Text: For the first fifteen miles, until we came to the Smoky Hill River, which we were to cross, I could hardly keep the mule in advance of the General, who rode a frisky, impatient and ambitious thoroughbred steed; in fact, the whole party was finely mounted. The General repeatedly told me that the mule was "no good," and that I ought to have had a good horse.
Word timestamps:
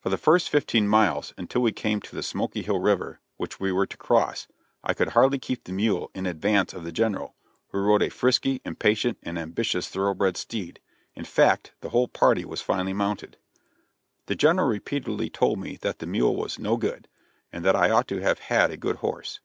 For 0.00 0.10
the 0.10 0.18
first 0.18 0.50
fifteen 0.50 0.86
miles, 0.86 1.32
until 1.38 1.62
we 1.62 1.72
came 1.72 2.02
to 2.02 2.14
the 2.14 2.22
Smoky 2.22 2.60
Hill 2.60 2.78
River, 2.78 3.20
which 3.38 3.58
we 3.58 3.72
were 3.72 3.86
to 3.86 3.96
cross, 3.96 4.46
I 4.84 4.92
could 4.92 5.08
hardly 5.16 5.38
keep 5.38 5.64
the 5.64 5.72
mule 5.72 6.10
in 6.14 6.26
advance 6.26 6.74
of 6.74 6.84
the 6.84 6.92
General, 6.92 7.34
who 7.68 7.78
rode 7.78 8.02
a 8.02 8.10
frisky, 8.10 8.60
impatient 8.66 9.16
and 9.22 9.38
ambitious 9.38 9.88
thoroughbred 9.88 10.36
steed; 10.36 10.78
in 11.14 11.24
fact, 11.24 11.72
the 11.80 11.88
whole 11.88 12.08
party 12.08 12.44
was 12.44 12.60
finely 12.60 12.92
mounted. 12.92 13.38
The 14.26 14.34
General 14.36 14.68
repeatedly 14.68 15.30
told 15.30 15.58
me 15.58 15.78
that 15.80 16.00
the 16.00 16.06
mule 16.06 16.36
was 16.36 16.58
"no 16.58 16.76
good," 16.76 17.08
and 17.50 17.64
that 17.64 17.74
I 17.74 17.88
ought 17.88 18.08
to 18.08 18.20
have 18.20 18.40
had 18.40 18.70
a 18.70 18.76
good 18.76 18.96
horse. 18.96 19.40